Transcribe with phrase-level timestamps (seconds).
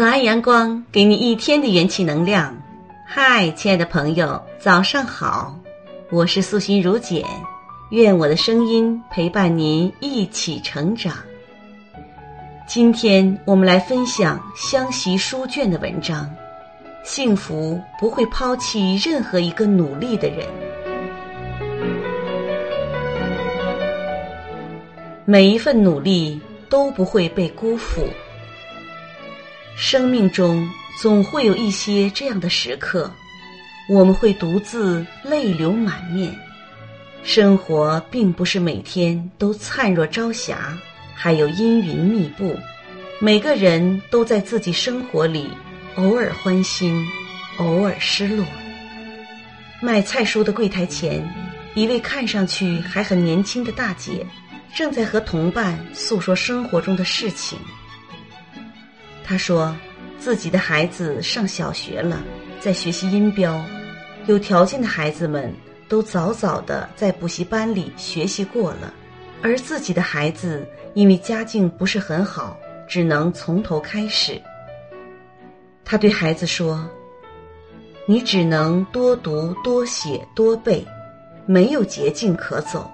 [0.00, 2.56] 早安，阳光，给你一天的元气能量。
[3.06, 5.54] 嗨，亲爱的朋友，早上好！
[6.10, 7.22] 我是素心如简，
[7.90, 11.12] 愿我的声音陪伴您一起成长。
[12.66, 16.26] 今天我们来分享湘习书卷的文章。
[17.04, 20.46] 幸福不会抛弃任何一个努力的人。
[25.26, 26.40] 每一份努力
[26.70, 28.00] 都不会被辜负。
[29.82, 30.70] 生命中
[31.00, 33.10] 总会有一些这样的时刻，
[33.88, 36.38] 我们会独自泪流满面。
[37.24, 40.76] 生活并不是每天都灿若朝霞，
[41.14, 42.54] 还有阴云密布。
[43.20, 45.48] 每个人都在自己生活里
[45.96, 47.02] 偶尔欢欣，
[47.56, 48.44] 偶尔失落。
[49.80, 51.26] 卖菜蔬的柜台前，
[51.74, 54.26] 一位看上去还很年轻的大姐。
[54.76, 57.58] 正在和同伴诉说生活中的事情。
[59.30, 59.72] 他说，
[60.18, 62.20] 自己的孩子上小学了，
[62.58, 63.64] 在学习音标，
[64.26, 65.54] 有条件的孩子们
[65.88, 68.92] 都早早的在补习班里学习过了，
[69.40, 72.58] 而自己的孩子因为家境不是很好，
[72.88, 74.42] 只能从头开始。
[75.84, 76.84] 他对孩子说
[78.06, 80.84] ：“你只能多读、多写、多背，
[81.46, 82.90] 没有捷径可走。”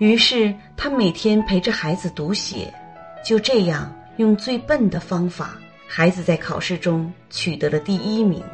[0.00, 2.72] 于是，他每天陪着孩子读写，
[3.22, 5.56] 就这样用最笨的方法，
[5.88, 8.44] 孩子在考试中取得了第一名。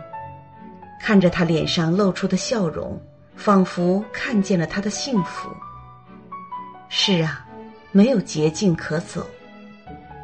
[1.02, 2.96] 看着他脸上露出的笑容，
[3.34, 5.50] 仿佛看见了他的幸福。
[6.88, 7.44] 是啊，
[7.90, 9.26] 没有捷径可走，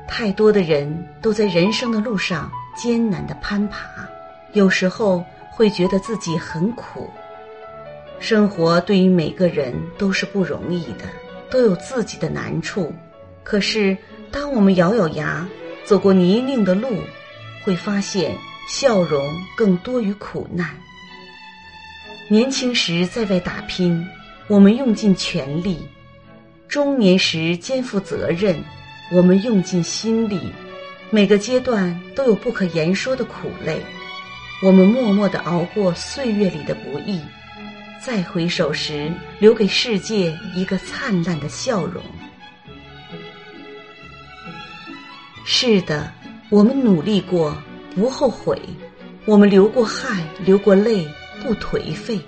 [0.07, 4.09] 太多的人都在人生的路上艰难的攀爬，
[4.53, 7.11] 有时候会觉得自己很苦。
[8.20, 11.07] 生活对于每个人都是不容易的，
[11.51, 12.95] 都有自己的难处。
[13.43, 13.98] 可是，
[14.33, 15.47] 当我们咬咬牙
[15.85, 16.89] 走过泥泞的路，
[17.63, 18.35] 会发现
[18.67, 20.70] 笑容更多于苦难。
[22.29, 24.09] 年轻时在外打拼，
[24.48, 25.77] 我们用尽全力；
[26.67, 28.57] 中年时肩负责任，
[29.13, 30.41] 我们用尽心力。
[31.11, 33.83] 每个阶段都有不可言说的苦累，
[34.63, 37.21] 我们默默的熬过岁月里的不易。
[38.03, 42.03] 再回首时，留给世界一个灿烂的笑容。
[45.45, 46.13] 是的，
[46.51, 47.57] 我们努力过，
[47.95, 48.57] 不后悔；
[49.25, 51.07] 我们流过汗，流过泪，
[51.42, 52.20] 不颓废。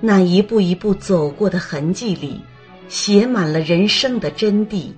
[0.00, 2.40] 那一步一步走过的痕迹里，
[2.88, 4.92] 写满了人生的真谛。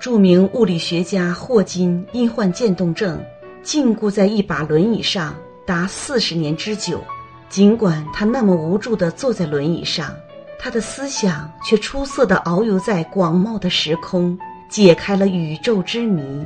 [0.00, 3.22] 著名物理学家霍金因患渐冻症，
[3.62, 5.34] 禁锢在一把轮椅上
[5.66, 7.02] 达四十年之久。
[7.48, 10.14] 尽管他那么无助地坐在轮椅上，
[10.58, 14.38] 他的思想却出色地遨游在广袤的时空，
[14.74, 16.44] 解开了宇宙之谜。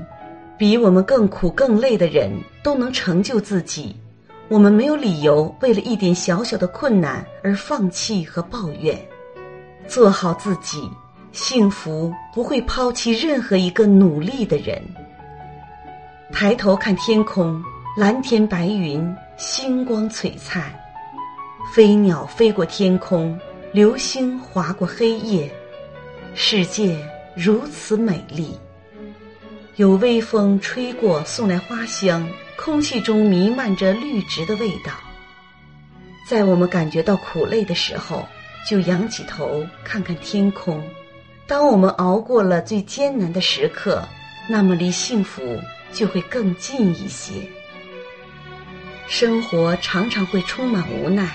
[0.59, 2.31] 比我们更苦更累的人
[2.63, 3.97] 都能成就自己，
[4.49, 9.01] 我们没有理由为了一点小小的困难而放弃和抱怨。
[9.87, 10.83] 做好自己，
[11.33, 14.79] 幸福不会抛弃任何一个努力的人。
[16.31, 17.65] 抬头看天空，
[17.97, 20.71] 蓝天白云，星光璀璨。
[21.73, 23.39] 飞鸟飞过天空，
[23.73, 25.51] 流星划过黑夜，
[26.35, 26.95] 世界
[27.41, 28.59] 如此美丽。
[29.77, 34.91] 有微风吹过，送来花香，空气中弥漫着绿植的味道。
[36.29, 38.27] 在我们感觉到苦累的时候，
[38.69, 40.83] 就仰起头看看天空。
[41.47, 44.03] 当我们熬过了最艰难的时刻，
[44.49, 45.41] 那么离幸福
[45.93, 47.35] 就会更近一些。
[49.07, 51.31] 生活常常会充满无奈。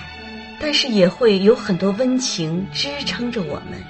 [0.60, 3.82] 但是也会有很多温情支撑着我们。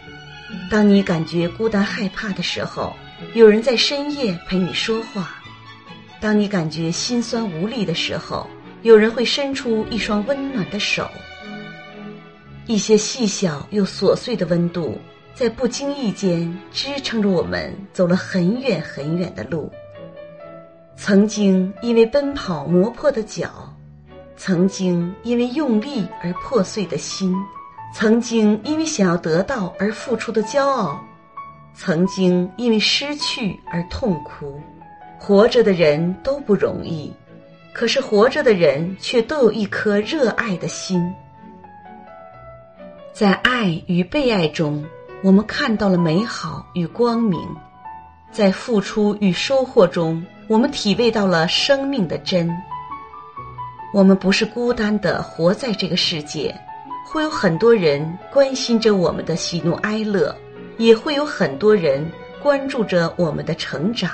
[0.74, 2.92] 当你感觉孤单害怕的时候，
[3.34, 5.22] 有人在深夜陪你说话；
[6.20, 8.44] 当你感觉心酸无力的时候，
[8.82, 11.08] 有人会伸出一双温暖的手。
[12.66, 14.98] 一些细小又琐碎的温度，
[15.32, 19.70] 在不经意间支撑着我们走了很远很远的路。
[20.97, 23.72] 曾经因为奔跑磨破的脚。
[24.36, 27.32] 曾经因为用力而破碎的心，
[27.96, 31.00] 曾经因为想要得到而付出的骄傲，
[31.76, 34.60] 曾经因为失去而痛苦。
[35.16, 37.10] 活着的人都不容易，
[37.72, 41.14] 可是活着的人却都有一颗热爱的心。
[43.12, 44.84] 在爱与被爱中，
[45.22, 47.41] 我们看到了美好与光明；
[48.32, 52.50] 在付出与收获中，我们体味到了生命的真。
[53.94, 56.52] 我们不是孤单的活在这个世界，
[57.04, 60.36] 会有很多人关心着我们的喜怒哀乐，
[60.78, 62.10] 也会有很多人
[62.42, 64.10] 关注着我们的成长。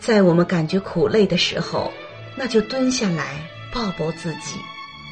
[0.00, 1.92] 在我们感觉苦累的时候，
[2.36, 4.56] 那就蹲下来抱抱自己，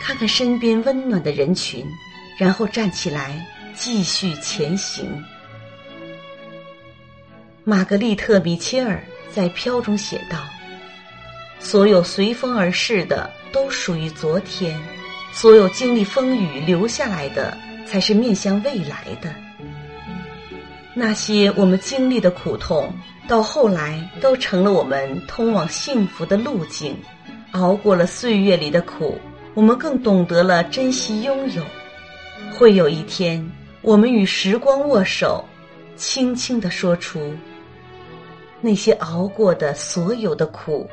[0.01, 1.85] 看看身边温暖的人群，
[2.39, 3.45] 然后站起来
[3.75, 5.23] 继续前行。
[7.65, 9.03] 玛格丽特·米切尔
[9.33, 10.39] 在《飘》中写道
[11.61, 14.77] ：“所有随风而逝的都属于昨天，
[15.33, 17.57] 所有经历风雨留下来的
[17.87, 19.35] 才是面向未来的。
[20.95, 22.93] 那些我们经历的苦痛，
[23.27, 26.97] 到后来都成了我们通往幸福的路径。
[27.53, 29.19] 熬过了岁月里的苦，
[29.55, 31.63] 我们更懂得了珍惜拥有。
[32.55, 33.47] 会有一天，
[33.81, 35.45] 我们与时光握手，
[35.97, 37.35] 轻轻地说出。”
[38.61, 40.89] 那些熬过的所有的苦，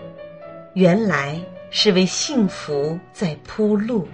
[0.73, 1.39] 原来
[1.71, 4.07] 是为幸福在铺路。